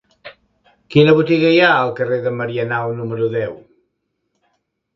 [0.95, 3.57] Quina botiga hi ha al carrer de Marianao número deu?